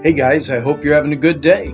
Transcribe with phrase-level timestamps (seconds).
[0.00, 1.70] Hey guys, I hope you're having a good day.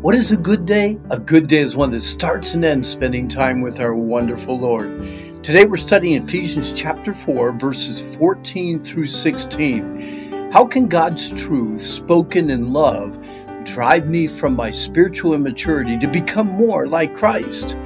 [0.00, 0.98] What is a good day?
[1.10, 5.44] A good day is one that starts and ends spending time with our wonderful Lord.
[5.44, 10.50] Today we're studying Ephesians chapter 4, verses 14 through 16.
[10.50, 13.16] How can God's truth, spoken in love,
[13.62, 17.76] drive me from my spiritual immaturity to become more like Christ?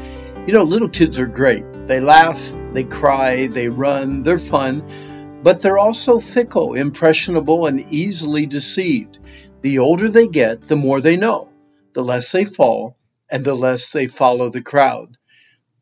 [0.46, 1.66] You know, little kids are great.
[1.82, 8.46] They laugh, they cry, they run, they're fun, but they're also fickle, impressionable, and easily
[8.46, 9.18] deceived.
[9.62, 11.48] The older they get, the more they know,
[11.92, 12.96] the less they fall,
[13.30, 15.16] and the less they follow the crowd.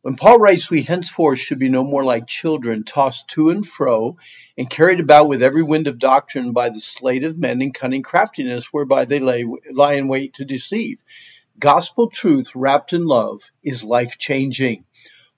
[0.03, 4.19] When Paul writes, We henceforth should be no more like children, tossed to and fro,
[4.59, 8.03] and carried about with every wind of doctrine by the sleight of men and cunning
[8.03, 11.03] craftiness whereby they lay, lie in wait to deceive.
[11.59, 14.85] Gospel truth wrapped in love is life changing.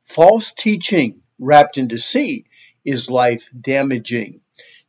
[0.03, 2.47] False teaching wrapped in deceit
[2.85, 4.42] is life damaging.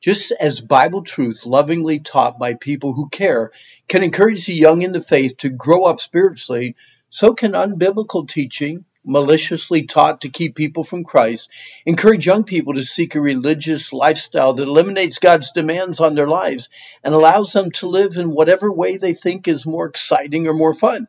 [0.03, 3.53] Just as Bible truth, lovingly taught by people who care,
[3.87, 6.75] can encourage the young in the faith to grow up spiritually,
[7.09, 11.49] so can unbiblical teaching, maliciously taught to keep people from Christ,
[11.85, 16.67] encourage young people to seek a religious lifestyle that eliminates God's demands on their lives
[17.01, 20.73] and allows them to live in whatever way they think is more exciting or more
[20.73, 21.07] fun.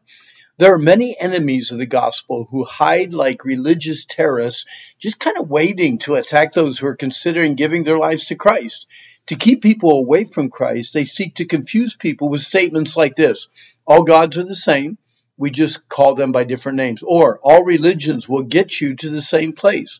[0.56, 4.66] There are many enemies of the gospel who hide like religious terrorists,
[5.00, 8.86] just kind of waiting to attack those who are considering giving their lives to Christ.
[9.26, 13.48] To keep people away from Christ, they seek to confuse people with statements like this
[13.84, 14.96] All gods are the same,
[15.36, 17.02] we just call them by different names.
[17.02, 19.98] Or all religions will get you to the same place.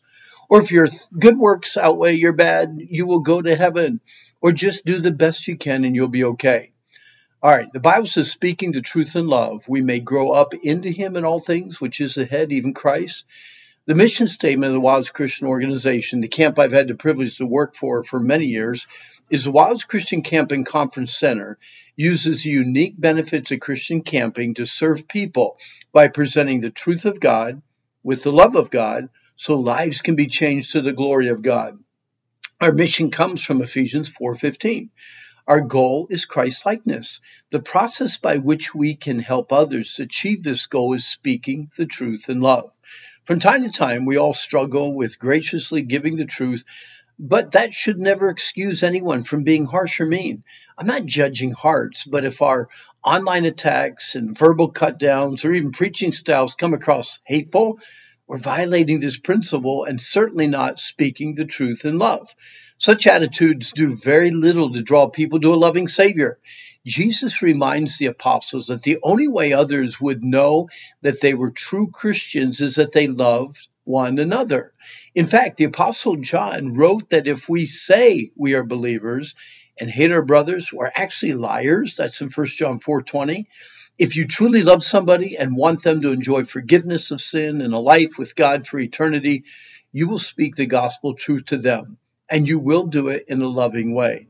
[0.49, 0.87] Or if your
[1.19, 3.99] good works outweigh your bad, you will go to heaven.
[4.39, 6.71] Or just do the best you can and you'll be okay.
[7.43, 10.89] All right, the Bible says, speaking the truth in love, we may grow up into
[10.89, 13.25] Him in all things, which is the head, even Christ.
[13.85, 17.45] The mission statement of the Wilds Christian Organization, the camp I've had the privilege to
[17.45, 18.87] work for for many years,
[19.29, 21.59] is the Wilds Christian Camping Conference Center
[21.95, 25.57] uses the unique benefits of Christian camping to serve people
[25.91, 27.61] by presenting the truth of God
[28.03, 31.77] with the love of God so lives can be changed to the glory of God.
[32.59, 34.89] Our mission comes from Ephesians 4:15.
[35.47, 37.21] Our goal is Christ likeness.
[37.51, 42.29] The process by which we can help others achieve this goal is speaking the truth
[42.29, 42.71] in love.
[43.25, 46.63] From time to time, we all struggle with graciously giving the truth,
[47.19, 50.43] but that should never excuse anyone from being harsh or mean.
[50.79, 52.67] I'm not judging hearts, but if our
[53.03, 57.79] online attacks and verbal cut downs or even preaching styles come across hateful,
[58.25, 62.33] we're violating this principle and certainly not speaking the truth in love.
[62.77, 66.39] Such attitudes do very little to draw people to a loving Savior.
[66.85, 70.67] Jesus reminds the apostles that the only way others would know
[71.01, 74.73] that they were true Christians is that they loved one another.
[75.15, 79.35] In fact, the apostle John wrote that if we say we are believers
[79.79, 81.95] and hate our brothers, we're actually liars.
[81.95, 83.47] That's in 1 John 4:20.
[83.97, 87.79] If you truly love somebody and want them to enjoy forgiveness of sin and a
[87.79, 89.45] life with God for eternity,
[89.93, 91.97] you will speak the gospel truth to them
[92.29, 94.27] and you will do it in a loving way.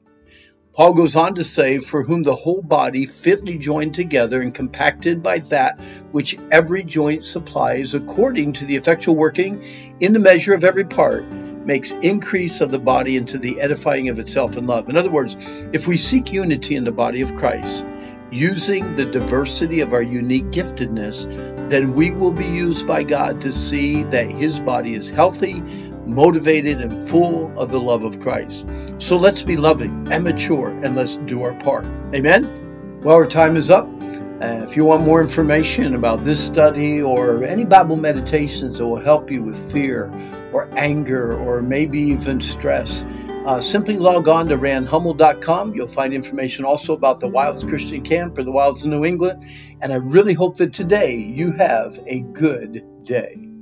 [0.74, 5.24] Paul goes on to say, For whom the whole body, fitly joined together and compacted
[5.24, 5.80] by that
[6.12, 9.64] which every joint supplies, according to the effectual working
[10.02, 11.26] in the measure of every part,
[11.66, 14.90] makes increase of the body into the edifying of itself in love.
[14.90, 15.38] In other words,
[15.72, 17.86] if we seek unity in the body of Christ,
[18.32, 21.24] using the diversity of our unique giftedness,
[21.70, 25.64] then we will be used by God to see that His body is healthy
[26.08, 28.66] motivated and full of the love of Christ.
[29.00, 31.86] So let's be loving and mature and let's do our part.
[32.14, 33.02] Amen?
[33.04, 33.88] Well, our time is up.
[34.42, 39.00] Uh, if you want more information about this study or any Bible meditations that will
[39.00, 40.12] help you with fear
[40.52, 43.06] or anger or maybe even stress,
[43.46, 45.74] uh, simply log on to randhummel.com.
[45.74, 49.46] You'll find information also about the Wilds Christian Camp or the Wilds in New England.
[49.82, 53.55] And I really hope that today you have a good day.